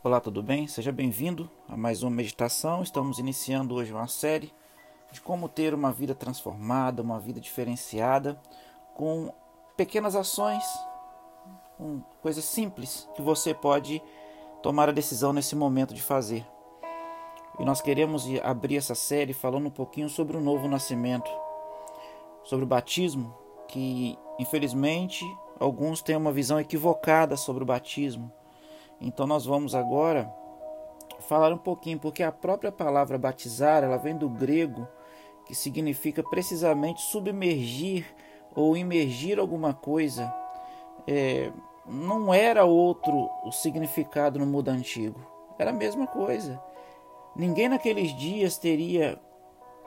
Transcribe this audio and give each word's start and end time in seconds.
Olá, 0.00 0.20
tudo 0.20 0.44
bem? 0.44 0.68
Seja 0.68 0.92
bem-vindo 0.92 1.50
a 1.68 1.76
mais 1.76 2.04
uma 2.04 2.10
meditação. 2.12 2.84
Estamos 2.84 3.18
iniciando 3.18 3.74
hoje 3.74 3.92
uma 3.92 4.06
série 4.06 4.52
de 5.10 5.20
como 5.20 5.48
ter 5.48 5.74
uma 5.74 5.90
vida 5.90 6.14
transformada, 6.14 7.02
uma 7.02 7.18
vida 7.18 7.40
diferenciada, 7.40 8.40
com 8.94 9.34
pequenas 9.76 10.14
ações, 10.14 10.62
com 11.76 12.00
coisas 12.22 12.44
simples 12.44 13.08
que 13.16 13.20
você 13.20 13.52
pode 13.52 14.00
tomar 14.62 14.88
a 14.88 14.92
decisão 14.92 15.32
nesse 15.32 15.56
momento 15.56 15.92
de 15.92 16.00
fazer. 16.00 16.46
E 17.58 17.64
nós 17.64 17.80
queremos 17.80 18.24
abrir 18.44 18.76
essa 18.76 18.94
série 18.94 19.32
falando 19.32 19.66
um 19.66 19.70
pouquinho 19.70 20.08
sobre 20.08 20.36
o 20.36 20.40
novo 20.40 20.68
nascimento, 20.68 21.28
sobre 22.44 22.64
o 22.64 22.68
batismo, 22.68 23.36
que 23.66 24.16
infelizmente 24.38 25.24
alguns 25.58 26.02
têm 26.02 26.14
uma 26.14 26.30
visão 26.30 26.60
equivocada 26.60 27.36
sobre 27.36 27.64
o 27.64 27.66
batismo 27.66 28.37
então 29.00 29.26
nós 29.26 29.44
vamos 29.44 29.74
agora 29.74 30.32
falar 31.20 31.52
um 31.52 31.58
pouquinho, 31.58 31.98
porque 31.98 32.22
a 32.22 32.32
própria 32.32 32.72
palavra 32.72 33.18
batizar, 33.18 33.82
ela 33.82 33.96
vem 33.96 34.16
do 34.16 34.28
grego, 34.28 34.86
que 35.46 35.54
significa 35.54 36.22
precisamente 36.22 37.00
submergir 37.02 38.04
ou 38.54 38.76
imergir 38.76 39.38
alguma 39.38 39.72
coisa. 39.72 40.32
É, 41.06 41.50
não 41.86 42.32
era 42.32 42.64
outro 42.64 43.30
o 43.44 43.50
significado 43.50 44.38
no 44.38 44.46
mundo 44.46 44.68
antigo, 44.68 45.20
era 45.58 45.70
a 45.70 45.74
mesma 45.74 46.06
coisa. 46.06 46.62
Ninguém 47.34 47.68
naqueles 47.68 48.14
dias 48.16 48.58
teria 48.58 49.18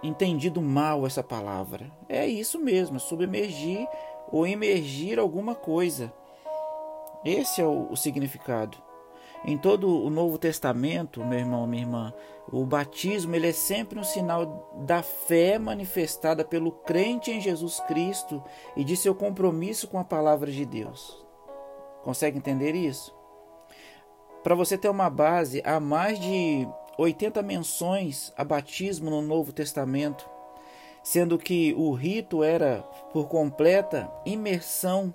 entendido 0.01 0.61
mal 0.61 1.05
essa 1.05 1.21
palavra. 1.21 1.91
É 2.07 2.25
isso 2.25 2.59
mesmo, 2.59 2.99
submergir 2.99 3.87
ou 4.31 4.47
imergir 4.47 5.19
alguma 5.19 5.53
coisa. 5.53 6.11
Esse 7.23 7.61
é 7.61 7.65
o, 7.65 7.91
o 7.91 7.97
significado. 7.97 8.77
Em 9.43 9.57
todo 9.57 10.03
o 10.03 10.09
Novo 10.09 10.37
Testamento, 10.37 11.25
meu 11.25 11.39
irmão, 11.39 11.65
minha 11.65 11.81
irmã, 11.81 12.13
o 12.51 12.63
batismo 12.63 13.35
ele 13.35 13.47
é 13.47 13.51
sempre 13.51 13.97
um 13.97 14.03
sinal 14.03 14.69
da 14.85 15.01
fé 15.01 15.57
manifestada 15.57 16.45
pelo 16.45 16.71
crente 16.71 17.31
em 17.31 17.41
Jesus 17.41 17.79
Cristo 17.81 18.43
e 18.75 18.83
de 18.83 18.95
seu 18.95 19.15
compromisso 19.15 19.87
com 19.87 19.97
a 19.97 20.03
palavra 20.03 20.51
de 20.51 20.63
Deus. 20.63 21.25
Consegue 22.03 22.37
entender 22.37 22.75
isso? 22.75 23.15
Para 24.43 24.53
você 24.53 24.77
ter 24.77 24.89
uma 24.89 25.09
base, 25.09 25.61
há 25.65 25.79
mais 25.79 26.19
de 26.19 26.67
80 26.97 27.41
menções 27.41 28.31
a 28.37 28.43
batismo 28.43 29.09
no 29.09 29.21
Novo 29.21 29.51
Testamento, 29.51 30.29
sendo 31.03 31.37
que 31.37 31.73
o 31.75 31.93
rito 31.93 32.43
era 32.43 32.83
por 33.11 33.27
completa 33.27 34.11
imersão 34.23 35.13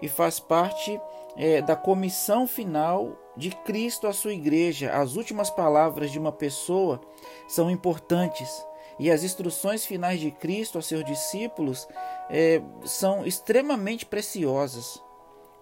e 0.00 0.08
faz 0.08 0.38
parte 0.38 1.00
é, 1.38 1.62
da 1.62 1.76
comissão 1.76 2.48
final 2.48 3.16
de 3.36 3.50
Cristo 3.50 4.08
à 4.08 4.12
sua 4.12 4.34
igreja. 4.34 4.92
As 4.92 5.14
últimas 5.14 5.48
palavras 5.48 6.10
de 6.10 6.18
uma 6.18 6.32
pessoa 6.32 7.00
são 7.46 7.70
importantes 7.70 8.66
e 8.98 9.08
as 9.08 9.22
instruções 9.22 9.86
finais 9.86 10.18
de 10.18 10.32
Cristo 10.32 10.76
a 10.76 10.82
seus 10.82 11.04
discípulos 11.04 11.88
é, 12.28 12.60
são 12.84 13.24
extremamente 13.24 14.04
preciosas. 14.04 15.00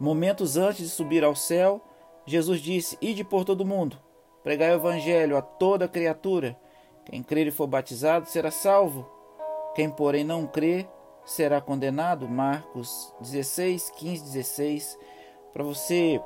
Momentos 0.01 0.57
antes 0.57 0.87
de 0.87 0.89
subir 0.89 1.23
ao 1.23 1.37
céu, 1.37 1.83
Jesus 2.25 2.61
disse: 2.61 2.97
Ide 3.01 3.23
por 3.23 3.45
todo 3.45 3.65
mundo, 3.65 4.01
pregai 4.43 4.73
o 4.73 4.77
evangelho 4.77 5.37
a 5.37 5.43
toda 5.43 5.87
criatura. 5.87 6.59
Quem 7.05 7.23
crer 7.23 7.47
e 7.47 7.51
for 7.51 7.67
batizado 7.67 8.27
será 8.27 8.51
salvo. 8.51 9.09
Quem, 9.75 9.91
porém, 9.91 10.25
não 10.25 10.47
crê 10.47 10.89
será 11.25 11.61
condenado. 11.61 12.27
Marcos 12.27 13.15
16, 13.21 13.91
15, 13.91 14.25
16. 14.25 14.99
Para 15.57 15.65
você 15.65 16.21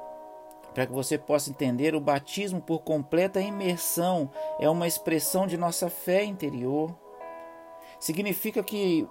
para 0.74 0.86
que 0.86 0.92
você 0.92 1.16
possa 1.16 1.50
entender, 1.50 1.94
o 1.94 2.00
batismo 2.00 2.60
por 2.60 2.80
completa 2.80 3.40
imersão 3.40 4.28
é 4.58 4.68
uma 4.68 4.88
expressão 4.88 5.46
de 5.46 5.56
nossa 5.56 5.88
fé 5.88 6.24
interior. 6.24 6.92
Significa 8.00 8.60
que 8.60 9.06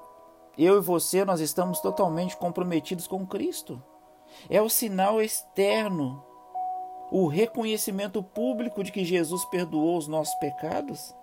eu 0.58 0.78
e 0.78 0.82
você 0.82 1.24
nós 1.24 1.40
estamos 1.40 1.80
totalmente 1.80 2.36
comprometidos 2.36 3.08
com 3.08 3.26
Cristo. 3.26 3.82
É 4.50 4.62
o 4.62 4.70
sinal 4.70 5.22
externo, 5.22 6.22
o 7.10 7.26
reconhecimento 7.28 8.22
público 8.22 8.84
de 8.84 8.92
que 8.92 9.06
Jesus 9.06 9.46
perdoou 9.46 9.98
os 9.98 10.08
nossos 10.10 10.36
pecados 10.36 11.16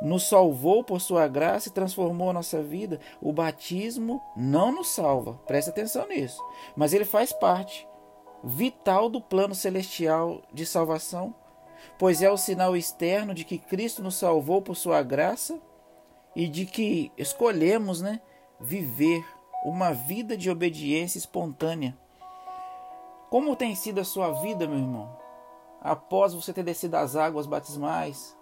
nos 0.00 0.28
salvou 0.28 0.82
por 0.82 1.00
sua 1.00 1.28
graça 1.28 1.68
e 1.68 1.72
transformou 1.72 2.30
a 2.30 2.32
nossa 2.32 2.62
vida. 2.62 2.98
O 3.20 3.32
batismo 3.32 4.22
não 4.36 4.72
nos 4.72 4.88
salva, 4.88 5.34
preste 5.46 5.70
atenção 5.70 6.06
nisso, 6.08 6.42
mas 6.76 6.92
ele 6.92 7.04
faz 7.04 7.32
parte 7.32 7.86
vital 8.42 9.08
do 9.08 9.20
plano 9.20 9.54
celestial 9.54 10.42
de 10.52 10.64
salvação, 10.64 11.34
pois 11.98 12.22
é 12.22 12.30
o 12.30 12.36
sinal 12.36 12.76
externo 12.76 13.34
de 13.34 13.44
que 13.44 13.58
Cristo 13.58 14.02
nos 14.02 14.16
salvou 14.16 14.62
por 14.62 14.74
sua 14.74 15.02
graça 15.02 15.60
e 16.34 16.48
de 16.48 16.64
que 16.64 17.12
escolhemos, 17.16 18.00
né, 18.00 18.20
viver 18.58 19.24
uma 19.64 19.92
vida 19.92 20.36
de 20.36 20.50
obediência 20.50 21.18
espontânea. 21.18 21.96
Como 23.28 23.56
tem 23.56 23.74
sido 23.74 24.00
a 24.00 24.04
sua 24.04 24.32
vida, 24.32 24.66
meu 24.66 24.78
irmão? 24.78 25.16
Após 25.80 26.34
você 26.34 26.52
ter 26.52 26.62
descido 26.62 26.96
as 26.96 27.16
águas 27.16 27.46
batismais, 27.46 28.36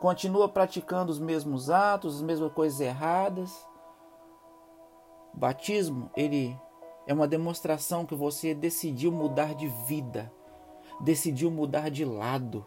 continua 0.00 0.48
praticando 0.48 1.12
os 1.12 1.18
mesmos 1.18 1.70
atos, 1.70 2.16
as 2.16 2.22
mesmas 2.22 2.52
coisas 2.52 2.80
erradas. 2.80 3.66
Batismo, 5.34 6.10
ele 6.16 6.58
é 7.06 7.14
uma 7.14 7.28
demonstração 7.28 8.04
que 8.04 8.14
você 8.14 8.54
decidiu 8.54 9.12
mudar 9.12 9.54
de 9.54 9.68
vida, 9.68 10.32
decidiu 11.00 11.50
mudar 11.50 11.90
de 11.90 12.04
lado. 12.04 12.66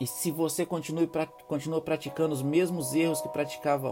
E 0.00 0.06
se 0.06 0.30
você 0.30 0.64
continue, 0.64 1.10
continua 1.48 1.80
praticando 1.80 2.34
os 2.34 2.42
mesmos 2.42 2.94
erros 2.94 3.20
que 3.20 3.28
praticava 3.28 3.88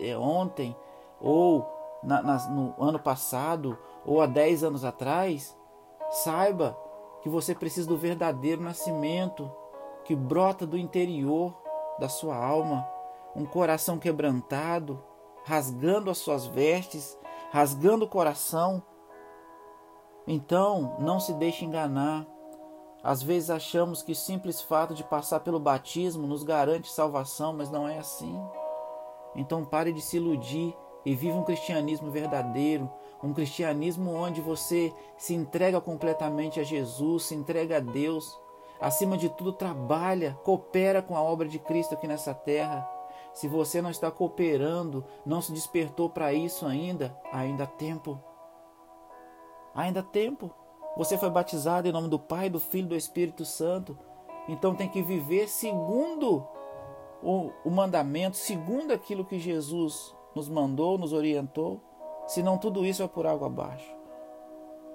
é, 0.00 0.16
ontem, 0.16 0.76
ou 1.20 1.66
na, 2.02 2.22
na, 2.22 2.48
no 2.48 2.74
ano 2.82 2.98
passado, 2.98 3.78
ou 4.04 4.20
há 4.20 4.26
10 4.26 4.64
anos 4.64 4.84
atrás, 4.84 5.56
saiba 6.10 6.76
que 7.22 7.28
você 7.28 7.54
precisa 7.54 7.88
do 7.88 7.96
verdadeiro 7.96 8.62
nascimento 8.62 9.50
que 10.04 10.14
brota 10.14 10.64
do 10.64 10.78
interior 10.78 11.56
da 11.98 12.08
sua 12.08 12.36
alma, 12.36 12.86
um 13.34 13.44
coração 13.44 13.98
quebrantado, 13.98 15.02
rasgando 15.44 16.10
as 16.10 16.18
suas 16.18 16.46
vestes, 16.46 17.18
rasgando 17.50 18.04
o 18.04 18.08
coração. 18.08 18.82
Então, 20.26 20.96
não 20.98 21.20
se 21.20 21.32
deixe 21.34 21.64
enganar. 21.64 22.26
Às 23.02 23.22
vezes 23.22 23.50
achamos 23.50 24.02
que 24.02 24.12
o 24.12 24.16
simples 24.16 24.60
fato 24.60 24.94
de 24.94 25.04
passar 25.04 25.40
pelo 25.40 25.60
batismo 25.60 26.26
nos 26.26 26.42
garante 26.42 26.90
salvação, 26.90 27.52
mas 27.52 27.70
não 27.70 27.88
é 27.88 27.98
assim. 27.98 28.36
Então 29.34 29.64
pare 29.64 29.92
de 29.92 30.00
se 30.00 30.16
iludir 30.16 30.74
e 31.04 31.14
viva 31.14 31.38
um 31.38 31.44
cristianismo 31.44 32.10
verdadeiro, 32.10 32.90
um 33.22 33.32
cristianismo 33.32 34.12
onde 34.12 34.40
você 34.40 34.92
se 35.16 35.34
entrega 35.34 35.80
completamente 35.80 36.58
a 36.58 36.64
Jesus, 36.64 37.24
se 37.24 37.34
entrega 37.34 37.76
a 37.76 37.80
Deus, 37.80 38.36
Acima 38.80 39.16
de 39.16 39.30
tudo, 39.30 39.52
trabalha, 39.52 40.38
coopera 40.44 41.00
com 41.00 41.16
a 41.16 41.22
obra 41.22 41.48
de 41.48 41.58
Cristo 41.58 41.94
aqui 41.94 42.06
nessa 42.06 42.34
terra. 42.34 42.86
Se 43.36 43.48
você 43.48 43.82
não 43.82 43.90
está 43.90 44.10
cooperando, 44.10 45.04
não 45.26 45.42
se 45.42 45.52
despertou 45.52 46.08
para 46.08 46.32
isso 46.32 46.64
ainda, 46.64 47.14
ainda 47.30 47.64
há 47.64 47.66
tempo. 47.66 48.18
Ainda 49.74 50.00
há 50.00 50.02
tempo. 50.02 50.50
Você 50.96 51.18
foi 51.18 51.28
batizado 51.28 51.86
em 51.86 51.92
nome 51.92 52.08
do 52.08 52.18
Pai, 52.18 52.48
do 52.48 52.58
Filho 52.58 52.86
e 52.86 52.88
do 52.88 52.96
Espírito 52.96 53.44
Santo. 53.44 53.98
Então 54.48 54.74
tem 54.74 54.88
que 54.88 55.02
viver 55.02 55.50
segundo 55.50 56.48
o, 57.22 57.50
o 57.62 57.70
mandamento, 57.70 58.38
segundo 58.38 58.90
aquilo 58.90 59.26
que 59.26 59.38
Jesus 59.38 60.16
nos 60.34 60.48
mandou, 60.48 60.96
nos 60.96 61.12
orientou. 61.12 61.82
Senão 62.26 62.56
tudo 62.56 62.86
isso 62.86 63.02
é 63.02 63.06
por 63.06 63.26
água 63.26 63.48
abaixo. 63.48 63.94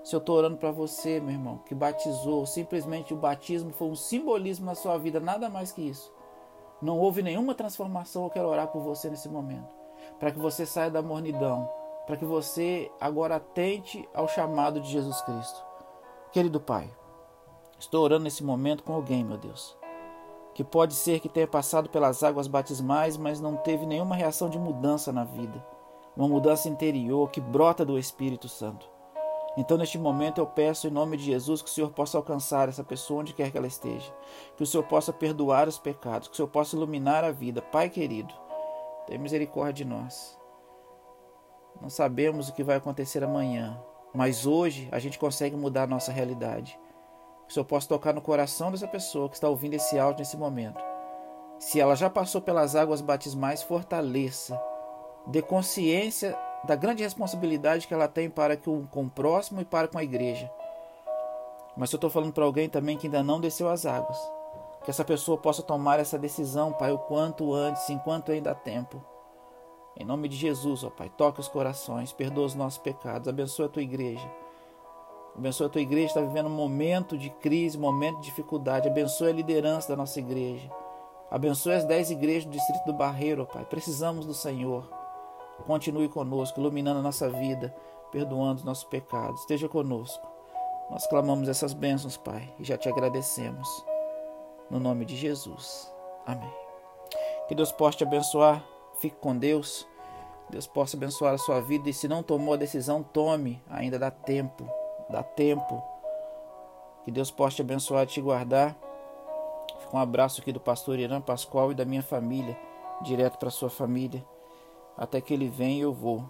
Se 0.04 0.16
eu 0.16 0.20
estou 0.20 0.36
orando 0.36 0.58
para 0.58 0.72
você, 0.72 1.20
meu 1.20 1.30
irmão, 1.36 1.60
que 1.60 1.76
batizou, 1.76 2.48
simplesmente 2.48 3.14
o 3.14 3.18
batismo 3.18 3.72
foi 3.72 3.88
um 3.88 3.96
simbolismo 3.96 4.66
na 4.66 4.74
sua 4.74 4.98
vida, 4.98 5.20
nada 5.20 5.48
mais 5.48 5.72
que 5.72 5.88
isso. 5.88 6.12
Não 6.82 6.98
houve 6.98 7.22
nenhuma 7.22 7.54
transformação, 7.54 8.24
eu 8.24 8.30
quero 8.30 8.48
orar 8.48 8.68
por 8.68 8.82
você 8.82 9.10
nesse 9.10 9.30
momento. 9.30 9.70
Para 10.20 10.32
que 10.32 10.40
você 10.40 10.66
saia 10.66 10.90
da 10.90 11.02
mornidão, 11.02 11.70
para 12.08 12.18
que 12.18 12.26
você 12.26 12.92
agora 13.00 13.36
atente 13.36 14.08
ao 14.14 14.28
chamado 14.28 14.82
de 14.82 14.90
Jesus 14.90 15.22
Cristo. 15.22 15.64
Querido 16.32 16.60
Pai, 16.60 16.90
estou 17.78 18.04
orando 18.04 18.24
nesse 18.24 18.44
momento 18.44 18.84
com 18.84 18.94
alguém, 18.94 19.24
meu 19.24 19.38
Deus, 19.38 19.78
que 20.56 20.64
pode 20.64 20.94
ser 20.94 21.20
que 21.20 21.30
tenha 21.30 21.48
passado 21.48 21.90
pelas 21.90 22.24
águas 22.24 22.48
batismais, 22.48 23.16
mas 23.16 23.40
não 23.40 23.58
teve 23.58 23.86
nenhuma 23.86 24.16
reação 24.16 24.50
de 24.50 24.58
mudança 24.58 25.12
na 25.12 25.24
vida, 25.24 25.64
uma 26.18 26.28
mudança 26.28 26.68
interior 26.68 27.30
que 27.30 27.40
brota 27.40 27.86
do 27.86 28.00
Espírito 28.00 28.50
Santo. 28.50 28.90
Então, 29.58 29.78
neste 29.78 29.98
momento, 29.98 30.40
eu 30.40 30.48
peço 30.48 30.88
em 30.88 30.92
nome 30.92 31.18
de 31.18 31.26
Jesus 31.26 31.62
que 31.62 31.70
o 31.70 31.72
Senhor 31.72 31.92
possa 31.92 32.18
alcançar 32.18 32.70
essa 32.70 32.84
pessoa 32.84 33.20
onde 33.20 33.34
quer 33.34 33.52
que 33.52 33.58
ela 33.58 33.68
esteja, 33.68 34.14
que 34.56 34.64
o 34.64 34.66
Senhor 34.66 34.84
possa 34.84 35.12
perdoar 35.12 35.68
os 35.68 35.78
pecados, 35.78 36.30
que 36.30 36.34
o 36.34 36.38
Senhor 36.38 36.48
possa 36.48 36.76
iluminar 36.76 37.24
a 37.24 37.32
vida. 37.32 37.62
Pai 37.62 37.90
querido, 37.90 38.34
tenha 39.06 39.20
misericórdia 39.20 39.84
de 39.84 39.92
nós. 39.92 40.40
Não 41.82 41.90
sabemos 41.90 42.48
o 42.48 42.54
que 42.54 42.64
vai 42.64 42.78
acontecer 42.78 43.24
amanhã, 43.24 43.78
mas 44.14 44.46
hoje 44.46 44.88
a 44.92 45.00
gente 45.00 45.20
consegue 45.20 45.56
mudar 45.56 45.84
a 45.84 45.88
nossa 45.88 46.12
realidade. 46.14 46.80
Que 47.46 47.52
o 47.52 47.54
Senhor 47.54 47.66
possa 47.66 47.90
tocar 47.90 48.14
no 48.14 48.22
coração 48.22 48.72
dessa 48.72 48.88
pessoa 48.88 49.28
que 49.28 49.36
está 49.36 49.50
ouvindo 49.50 49.74
esse 49.74 50.00
áudio 50.00 50.20
nesse 50.20 50.38
momento. 50.38 50.82
Se 51.60 51.80
ela 51.80 51.96
já 51.96 52.10
passou 52.10 52.42
pelas 52.42 52.76
águas 52.76 53.02
batismais, 53.02 53.62
fortaleça. 53.62 54.62
Dê 55.28 55.42
consciência 55.42 56.38
da 56.64 56.76
grande 56.76 57.04
responsabilidade 57.04 57.88
que 57.88 57.94
ela 57.94 58.08
tem 58.08 58.30
para 58.30 58.56
com 58.56 58.86
o 58.94 59.10
próximo 59.10 59.62
e 59.62 59.66
para 59.66 59.88
com 59.88 59.98
a 59.98 60.04
igreja. 60.04 60.52
Mas 61.76 61.92
eu 61.92 61.98
estou 61.98 62.10
falando 62.10 62.34
para 62.34 62.44
alguém 62.44 62.70
também 62.70 62.98
que 62.98 63.08
ainda 63.08 63.24
não 63.24 63.40
desceu 63.40 63.70
as 63.70 63.86
águas. 63.86 64.18
Que 64.84 64.90
essa 64.90 65.06
pessoa 65.06 65.38
possa 65.38 65.62
tomar 65.62 66.00
essa 66.00 66.18
decisão, 66.18 66.74
Pai, 66.74 66.92
o 66.92 66.98
quanto 66.98 67.54
antes, 67.54 67.90
enquanto 67.90 68.32
ainda 68.32 68.52
há 68.52 68.56
tempo. 68.56 69.04
Em 69.98 70.06
nome 70.06 70.28
de 70.28 70.36
Jesus, 70.36 70.84
ó 70.84 70.90
Pai, 70.90 71.12
toque 71.18 71.40
os 71.40 71.48
corações, 71.48 72.14
perdoa 72.14 72.46
os 72.46 72.56
nossos 72.56 72.80
pecados, 72.80 73.28
abençoa 73.28 73.68
a 73.68 73.70
tua 73.70 73.82
igreja. 73.82 74.28
Abençoa 75.36 75.68
a 75.68 75.70
tua 75.70 75.82
igreja, 75.82 76.08
está 76.08 76.22
vivendo 76.22 76.48
um 76.48 76.56
momento 76.56 77.18
de 77.18 77.30
crise, 77.30 77.78
momento 77.78 78.18
de 78.18 78.26
dificuldade. 78.26 78.90
Abençoa 78.90 79.30
a 79.30 79.34
liderança 79.34 79.90
da 79.90 79.96
nossa 79.96 80.20
igreja. 80.20 80.70
Abençoe 81.30 81.74
as 81.74 81.86
dez 81.86 82.12
igrejas 82.12 82.46
do 82.46 82.52
distrito 82.52 82.86
do 82.86 82.94
Barreiro, 82.94 83.44
ó 83.44 83.46
Pai. 83.46 83.66
Precisamos 83.66 84.26
do 84.26 84.34
Senhor. 84.34 85.01
Continue 85.62 86.10
conosco, 86.10 86.60
iluminando 86.60 87.00
a 87.00 87.04
nossa 87.04 87.30
vida, 87.30 87.74
perdoando 88.12 88.60
os 88.60 88.64
nossos 88.64 88.84
pecados. 88.84 89.42
Esteja 89.42 89.68
conosco. 89.68 90.26
Nós 90.90 91.08
clamamos 91.08 91.48
essas 91.48 91.74
bênçãos, 91.74 92.18
Pai, 92.18 92.54
e 92.60 92.64
já 92.64 92.78
te 92.78 92.90
agradecemos. 92.90 93.86
No 94.70 94.80
nome 94.80 95.06
de 95.06 95.16
Jesus. 95.16 95.92
Amém. 96.26 96.54
Que 97.48 97.56
Deus 97.56 97.72
possa 97.72 98.00
te 98.00 98.04
abençoar. 98.04 98.64
Fique 99.00 99.16
com 99.18 99.38
Deus. 99.38 99.88
Deus 100.50 100.68
possa 100.68 100.98
abençoar 100.98 101.34
a 101.34 101.38
sua 101.38 101.62
vida. 101.62 101.90
E 101.90 101.94
se 101.94 102.08
não 102.08 102.22
tomou 102.22 102.54
a 102.54 102.58
decisão, 102.58 103.02
tome. 103.02 103.62
Ainda 103.70 103.98
dá 103.98 104.12
tempo. 104.12 104.68
Dá 105.10 105.24
tempo. 105.24 105.82
Que 107.04 107.12
Deus 107.12 107.32
possa 107.32 107.58
te 107.58 107.62
abençoar 107.62 108.04
e 108.04 108.08
te 108.08 108.22
guardar. 108.22 108.76
Fica 109.80 109.96
um 109.98 110.00
abraço 110.00 110.42
aqui 110.42 110.52
do 110.52 110.60
pastor 110.60 111.00
Irã 111.00 111.20
Pascoal 111.20 111.72
e 111.72 111.76
da 111.76 111.86
minha 111.86 112.04
família. 112.04 112.58
Direto 113.02 113.38
para 113.38 113.50
sua 113.50 113.70
família. 113.70 114.24
Até 114.98 115.22
que 115.22 115.34
ele 115.34 115.48
venha 115.48 115.84
eu 115.84 115.94
vou. 115.94 116.24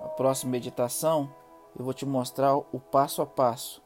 A 0.00 0.08
próxima 0.08 0.52
meditação 0.52 1.32
eu 1.78 1.84
vou 1.84 1.94
te 1.94 2.06
mostrar 2.06 2.56
o 2.56 2.80
passo 2.80 3.22
a 3.22 3.26
passo 3.26 3.82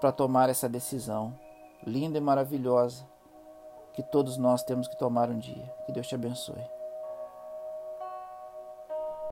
para 0.00 0.12
tomar 0.12 0.48
essa 0.48 0.68
decisão 0.68 1.38
linda 1.86 2.18
e 2.18 2.20
maravilhosa 2.20 3.08
que 3.92 4.02
todos 4.02 4.36
nós 4.36 4.62
temos 4.62 4.86
que 4.86 4.98
tomar 4.98 5.28
um 5.28 5.38
dia. 5.38 5.74
Que 5.86 5.92
Deus 5.92 6.06
te 6.06 6.14
abençoe. 6.14 6.77